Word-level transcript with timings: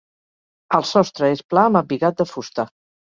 El 0.77 0.87
sostre 0.93 1.29
és 1.35 1.43
pla 1.53 1.67
amb 1.69 1.81
embigat 1.85 2.21
de 2.23 2.29
fusta. 2.35 2.67